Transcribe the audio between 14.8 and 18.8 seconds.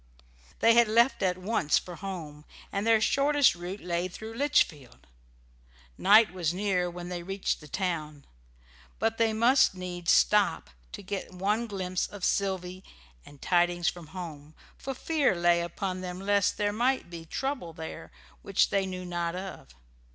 fear lay upon them lest there might be trouble there which